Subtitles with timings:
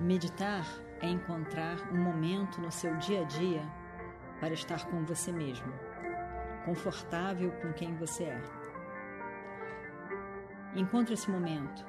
[0.00, 0.66] Meditar
[1.00, 3.62] é encontrar um momento no seu dia a dia
[4.40, 5.72] para estar com você mesmo,
[6.64, 8.42] confortável com quem você é.
[10.74, 11.86] Encontre esse momento,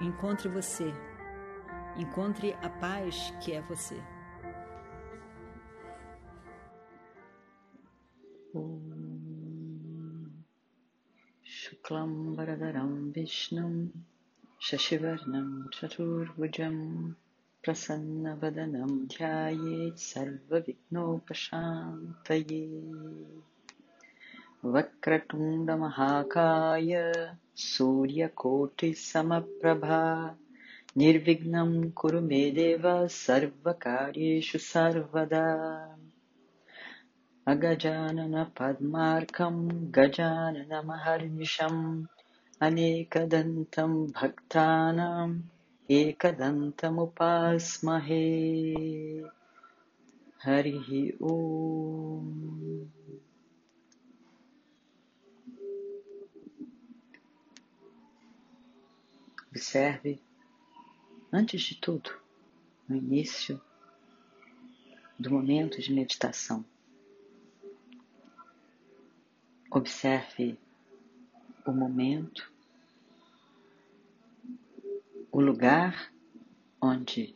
[0.00, 0.94] encontre você,
[1.96, 4.00] encontre a paz que é você.
[11.42, 13.90] Shuklam Varadaram Vishnum
[14.58, 17.16] Shashivarnam Chaturbhujam
[17.64, 22.92] प्रसन्नवदनं ध्यायेत् सर्वविघ्नोपशान्तये।
[24.64, 27.12] वक्रतुण्डमहाकाय
[27.56, 30.36] सूर्यकोटिसमप्रभा।
[30.96, 35.96] निर्विघ्नं कुरु मे देव सर्वकार्येषु सर्वदा।
[37.46, 42.04] अगजाननपद्मार्कं गजाननमहर्निशम्
[42.60, 45.40] अनेकदन्तं भक्तानां
[45.99, 46.99] एकदन्तमुपास्महे
[50.45, 50.89] हरिः
[51.31, 52.31] ॐ
[59.55, 60.19] Observe,
[61.31, 62.11] antes de tudo,
[62.89, 63.61] no início
[65.17, 66.65] do momento de meditação,
[69.71, 70.59] observe
[71.65, 72.51] o momento
[75.40, 76.12] o lugar
[76.82, 77.34] onde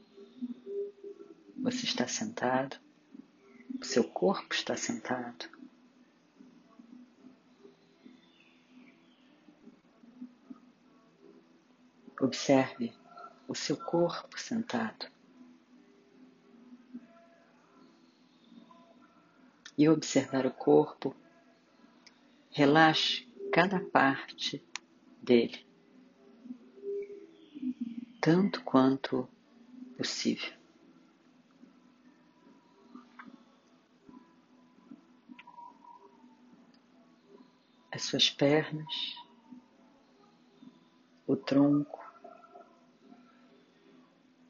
[1.56, 2.76] você está sentado,
[3.80, 5.46] o seu corpo está sentado.
[12.20, 12.92] Observe
[13.48, 15.10] o seu corpo sentado.
[19.78, 21.16] E observar o corpo,
[22.50, 24.62] relaxe cada parte
[25.22, 25.73] dele
[28.24, 29.28] tanto quanto
[29.98, 30.50] possível.
[37.92, 38.94] As suas pernas,
[41.26, 42.02] o tronco,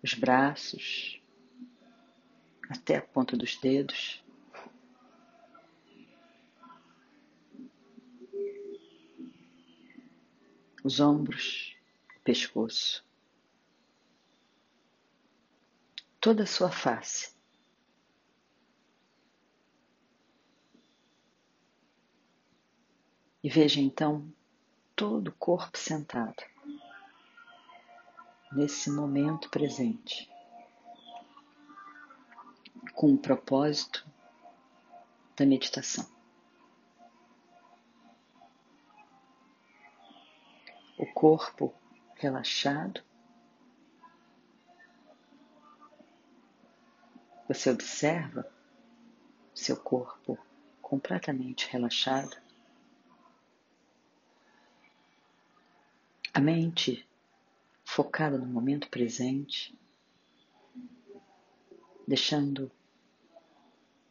[0.05, 1.21] os braços,
[2.71, 4.25] até a ponta dos dedos.
[10.85, 11.77] Os ombros,
[12.23, 13.05] pescoço.
[16.25, 17.37] Toda a sua face.
[23.43, 24.33] E veja então
[24.97, 26.43] todo o corpo sentado,
[28.53, 30.33] nesse momento presente,
[32.95, 34.11] com o propósito
[35.37, 36.11] da meditação.
[40.97, 41.75] O corpo
[42.15, 43.03] relaxado,
[47.47, 48.51] Você observa
[49.55, 50.39] seu corpo
[50.81, 52.37] completamente relaxado.
[56.33, 57.07] A mente
[57.85, 59.79] focada no momento presente,
[62.09, 62.71] deixando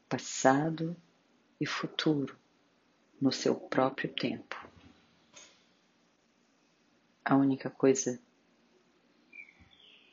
[0.07, 0.95] passado
[1.59, 2.37] e futuro
[3.19, 4.55] no seu próprio tempo.
[7.25, 8.21] A única coisa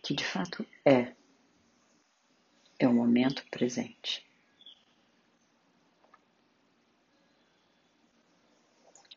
[0.03, 1.15] que de fato é
[2.81, 4.27] é o momento presente.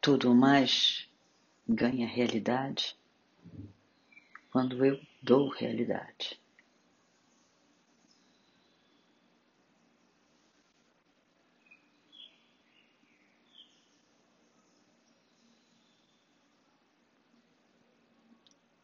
[0.01, 1.07] Tudo mais
[1.67, 2.93] ganha realidade
[4.51, 6.37] quando eu dou realidade.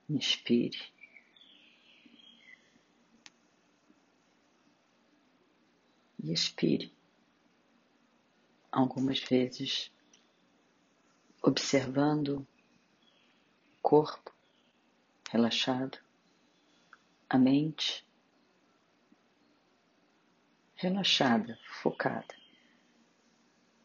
[0.10, 0.99] Inspire.
[6.24, 6.94] E expire.
[8.72, 9.92] Algumas vezes,
[11.42, 12.48] observando o
[13.82, 14.34] corpo
[15.30, 15.98] relaxado,
[17.30, 18.06] a mente
[20.76, 22.36] relaxada, focada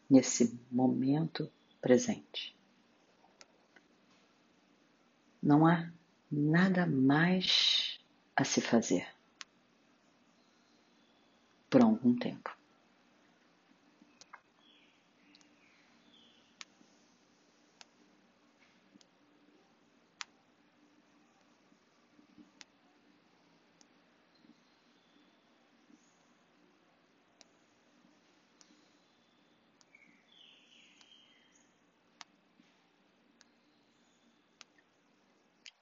[0.09, 1.51] nesse momento
[1.81, 2.57] presente.
[5.43, 5.91] Não há
[6.31, 8.01] nada mais
[8.37, 9.14] a se fazer
[11.75, 12.57] por algum tempo.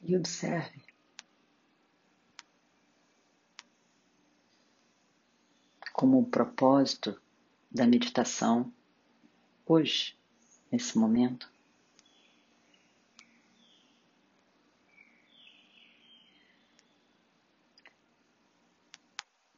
[0.00, 0.82] E observe
[6.02, 7.16] como o propósito
[7.70, 8.74] da meditação
[9.64, 10.16] hoje,
[10.68, 11.48] nesse momento.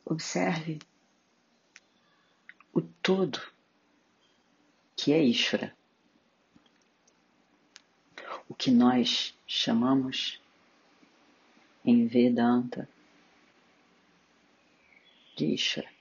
[0.05, 0.81] Observe
[2.75, 3.41] o todo
[4.95, 5.75] que é Ishvara,
[8.47, 10.39] o que nós chamamos
[11.83, 12.87] em Vedanta
[15.39, 15.94] de Ishvara.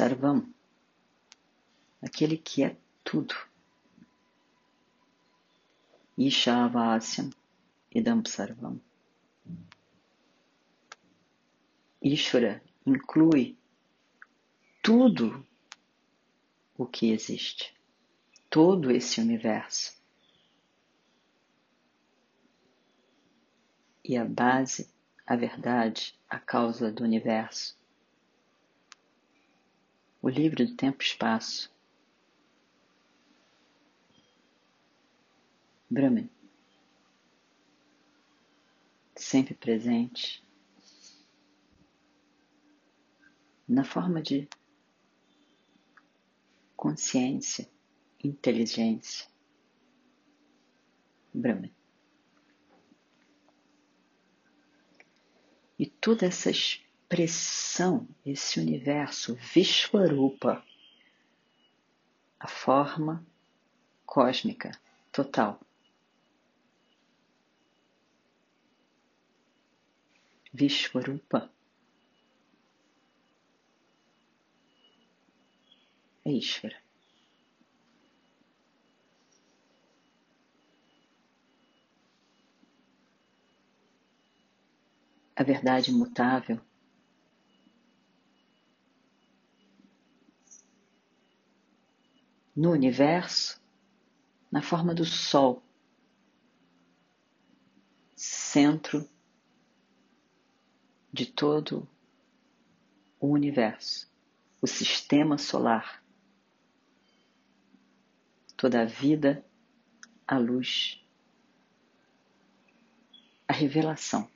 [0.00, 0.50] Sarvam,
[2.00, 2.74] aquele que é
[3.04, 3.34] tudo.
[6.16, 7.28] Ishavasyam
[7.94, 8.80] idam sarvam.
[12.00, 13.58] Ishvara inclui
[14.82, 15.46] tudo
[16.78, 17.76] o que existe,
[18.48, 20.00] todo esse universo.
[24.02, 24.88] E a base,
[25.26, 27.78] a verdade, a causa do universo.
[30.22, 31.72] O livro do tempo e espaço.
[35.88, 36.28] Brahman.
[39.16, 40.42] Sempre presente
[43.66, 44.48] na forma de
[46.76, 47.68] consciência,
[48.22, 49.28] inteligência,
[51.32, 51.72] Brahman.
[55.78, 56.50] E toda essa
[57.10, 60.64] expressão, esse universo Vishwarupa,
[62.38, 63.26] a forma
[64.06, 64.70] cósmica
[65.10, 65.60] total.
[70.52, 71.50] Vishwarupa
[76.24, 76.80] é Ishvara.
[85.34, 86.60] A verdade imutável
[92.60, 93.58] no universo
[94.52, 95.62] na forma do Sol,
[98.14, 99.08] centro
[101.10, 101.88] de todo
[103.18, 104.06] o universo,
[104.60, 106.02] o sistema solar
[108.58, 109.42] toda a vida,
[110.28, 111.02] a luz,
[113.48, 114.30] a revelação.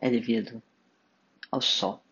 [0.00, 0.62] É devido
[1.50, 2.05] ao Sol.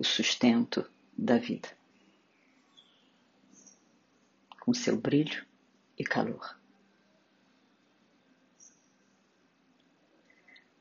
[0.00, 1.68] O sustento da vida,
[4.60, 5.46] com seu brilho
[5.96, 6.58] e calor.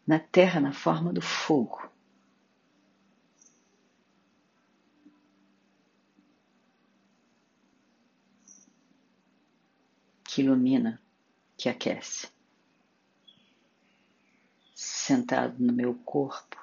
[0.09, 1.87] na terra na forma do fogo.
[10.23, 10.99] Que ilumina,
[11.55, 12.27] que aquece.
[14.73, 16.58] Sentado no meu corpo,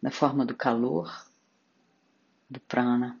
[0.00, 1.26] na forma do calor,
[2.48, 3.20] do prana.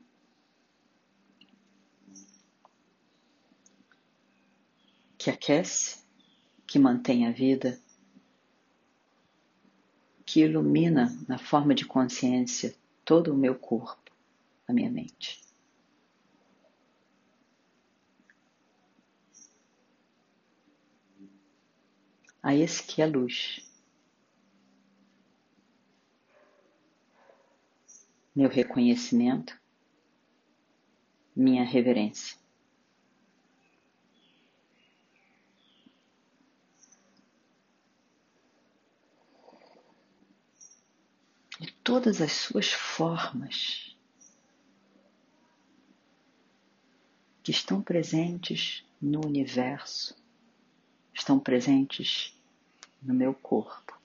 [5.18, 6.04] Que aquece
[6.66, 7.80] que mantém a vida,
[10.24, 14.10] que ilumina na forma de consciência todo o meu corpo,
[14.66, 15.40] a minha mente.
[22.42, 23.65] A esse que é luz.
[28.36, 29.58] Meu reconhecimento,
[31.34, 32.36] minha reverência.
[41.86, 43.96] todas as suas formas
[47.44, 50.16] que estão presentes no universo,
[51.14, 52.36] estão presentes
[53.00, 53.95] no meu corpo.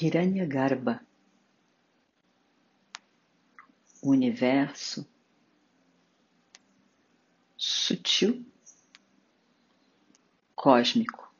[0.00, 1.04] Hiranyagarbha,
[4.00, 5.04] o universo
[7.56, 8.46] sutil,
[10.54, 11.34] cósmico,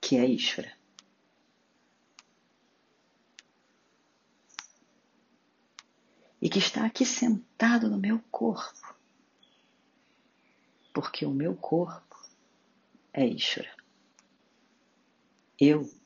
[0.00, 0.76] que é Ishvara.
[6.40, 8.96] E que está aqui sentado no meu corpo,
[10.92, 12.20] porque o meu corpo
[13.12, 13.76] é Ishvara.
[15.56, 16.01] Eu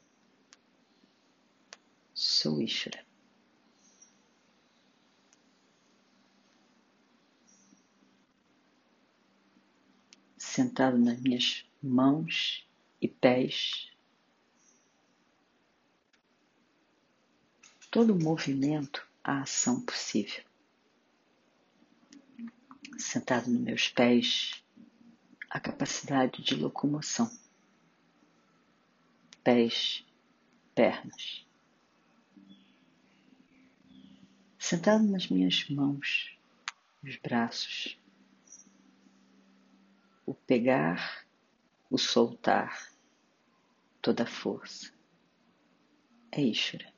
[2.37, 3.07] sou Ishvara.
[10.37, 12.66] sentado nas minhas mãos
[13.00, 13.93] e pés.
[17.90, 20.43] Todo o movimento, a ação possível.
[22.99, 24.64] Sentado nos meus pés,
[25.50, 27.31] a capacidade de locomoção.
[29.45, 30.07] Pés,
[30.75, 31.46] pernas.
[34.68, 36.37] Sentado nas minhas mãos,
[37.00, 37.96] os braços,
[40.26, 41.25] o pegar,
[41.88, 42.92] o soltar,
[44.02, 44.92] toda a força.
[46.32, 46.92] É Ishvara.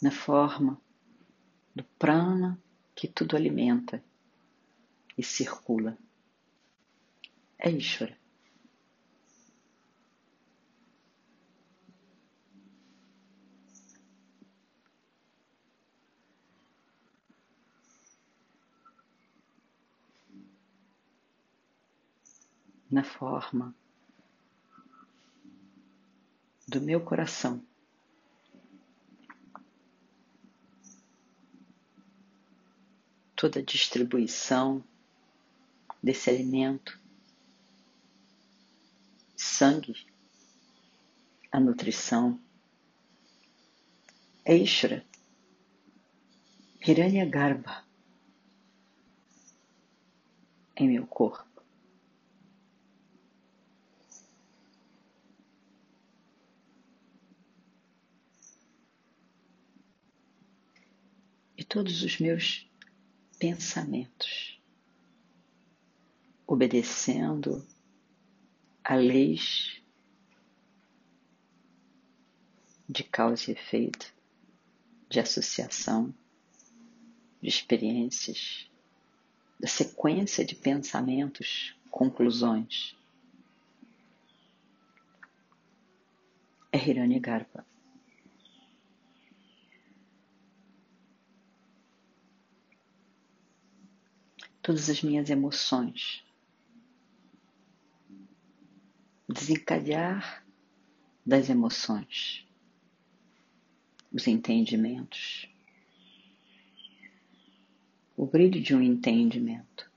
[0.00, 0.80] Na forma
[1.74, 2.58] do prana
[2.94, 4.02] que tudo alimenta
[5.16, 5.96] e circula.
[7.58, 8.22] É Ishvara.
[22.92, 23.74] na forma
[26.68, 27.64] do meu coração.
[33.34, 34.84] Toda a distribuição
[36.02, 36.98] desse alimento,
[39.36, 39.94] sangue,
[41.50, 42.40] a nutrição,
[44.44, 45.04] é Ishra,
[46.84, 47.84] Hiranya Garba,
[50.76, 51.52] em meu corpo.
[61.72, 62.70] todos os meus
[63.38, 64.51] pensamentos,
[66.46, 67.66] obedecendo
[68.84, 69.80] a leis
[72.88, 74.12] de causa e efeito,
[75.08, 76.12] de associação,
[77.40, 78.70] de experiências,
[79.58, 82.96] da sequência de pensamentos, conclusões.
[86.70, 87.64] É Hiranyagarbha.
[94.62, 96.24] todas as minhas emoções.
[99.32, 100.44] Desencadear
[101.24, 102.46] das emoções,
[104.12, 105.48] os entendimentos,
[108.14, 109.90] o brilho de um entendimento.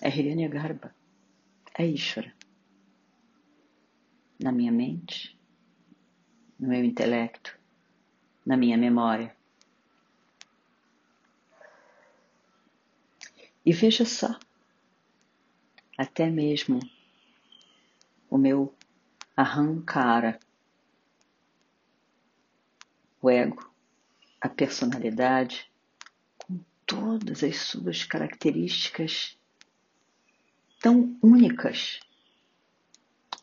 [0.00, 0.94] É Hiranya Garba,
[1.76, 2.32] é Ishvara.
[4.38, 5.36] Na minha mente,
[6.58, 7.58] no meu intelecto,
[8.46, 9.34] na minha memória.
[13.66, 14.38] E veja só,
[15.96, 16.80] até mesmo
[18.28, 18.74] o meu
[19.36, 20.38] arrancara,
[23.20, 23.72] o ego,
[24.40, 25.70] a personalidade,
[26.36, 29.38] com todas as suas características
[30.80, 32.00] tão únicas,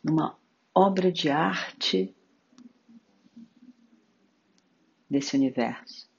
[0.03, 0.37] numa
[0.73, 2.15] obra de arte
[5.09, 6.09] desse universo.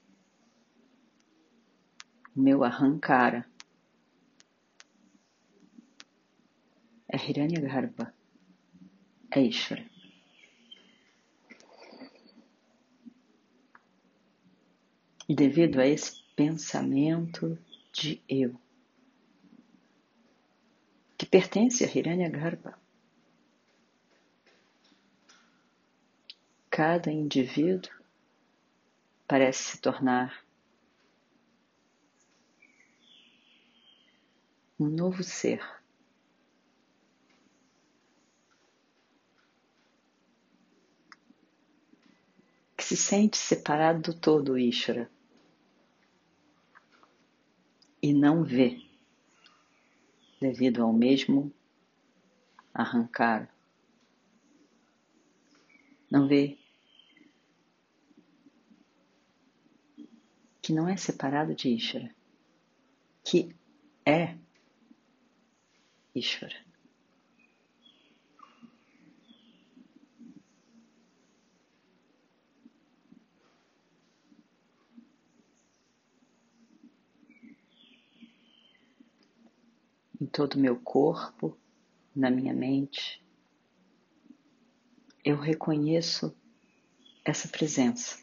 [2.35, 3.45] O meu arrancara
[7.13, 8.11] é Hiranyagarbha,
[9.29, 9.85] é Ishvara.
[15.29, 17.57] E devido a esse pensamento
[17.93, 18.59] de eu,
[21.15, 22.77] que pertence a Hiranyagarbha,
[26.71, 27.93] cada indivíduo
[29.27, 30.43] parece se tornar
[34.79, 35.82] um novo ser
[42.93, 45.09] se sente separado do todo Ishvara
[47.99, 48.79] e não vê,
[50.39, 51.51] devido ao mesmo
[52.71, 53.51] arrancar,
[56.07, 56.59] não vê
[60.61, 62.15] que não é separado de Ishvara,
[63.23, 63.55] que
[64.05, 64.37] é
[66.13, 66.72] Ishvara.
[80.33, 81.55] Todo o meu corpo,
[82.15, 83.23] na minha mente.
[85.23, 86.35] Eu reconheço
[87.23, 88.17] essa presença.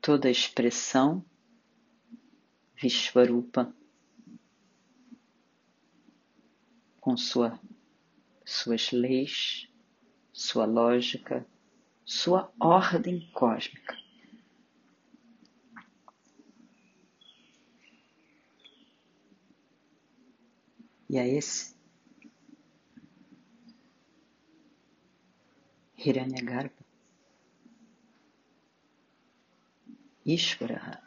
[0.00, 1.24] Toda expressão,
[2.74, 3.72] Vishvarupa,
[7.00, 7.58] com sua,
[8.44, 9.68] suas leis,
[10.32, 11.46] sua lógica,
[12.04, 14.07] sua ordem cósmica.
[21.08, 21.76] E a esse.
[25.96, 26.86] Hiranyagarbha,
[30.24, 31.02] Ishvara,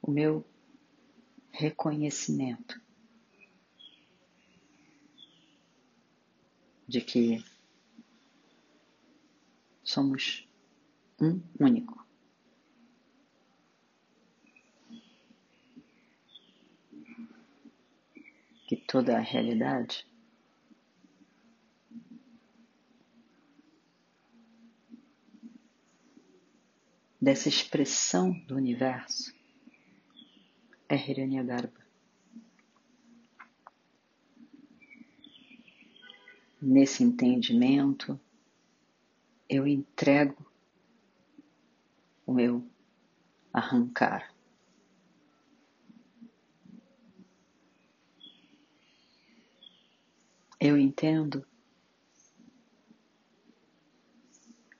[0.00, 0.44] o meu
[1.50, 2.80] reconhecimento
[6.86, 7.44] de que
[9.82, 10.48] somos
[11.20, 11.99] um único.
[18.70, 20.06] Que toda a realidade
[27.20, 29.34] dessa expressão do universo
[30.88, 31.84] é Hiranyagarbha.
[36.62, 38.20] Nesse entendimento,
[39.48, 40.48] eu entrego
[42.24, 42.64] o meu
[43.52, 44.32] arrancar.
[50.60, 51.44] Eu entendo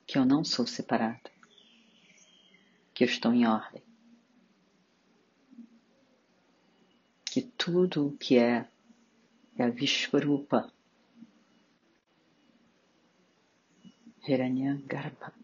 [0.06, 1.30] que eu não sou separado,
[2.92, 3.82] que eu estou em ordem.
[7.30, 8.68] que tudo o que é
[9.56, 10.72] é a Vishvarupa,
[14.26, 15.39] Hiranyagarbha.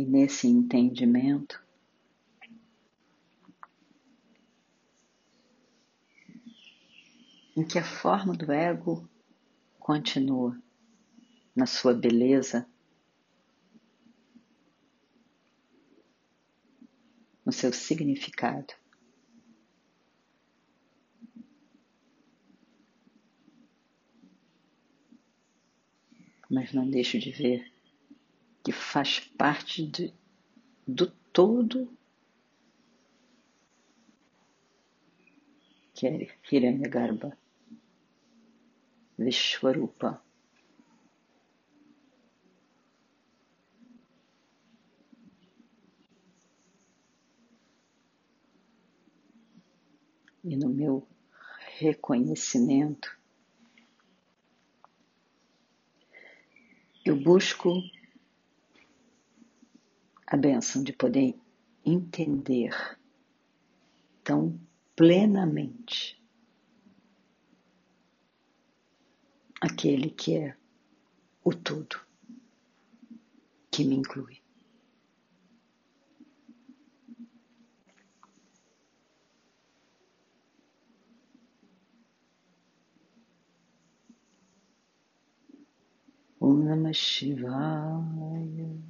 [0.00, 1.62] E nesse entendimento,
[7.54, 9.06] em que a forma do ego
[9.78, 10.58] continua
[11.54, 12.66] na sua beleza,
[17.44, 18.72] no seu significado.
[26.48, 27.79] Mas não deixo de ver
[28.70, 30.14] que faz parte de,
[30.86, 31.92] do todo
[35.92, 37.36] que é Hiranyagarbha,
[39.18, 40.22] Vishwarupa.
[50.44, 51.08] E no meu
[51.80, 53.18] reconhecimento,
[57.04, 57.82] eu busco
[60.30, 61.36] a benção de poder
[61.84, 62.70] entender
[64.22, 64.58] tão
[64.94, 66.22] plenamente
[69.60, 70.56] aquele que é
[71.42, 72.00] o todo,
[73.72, 74.40] que me inclui.
[86.40, 88.89] Om Namah Shivaya.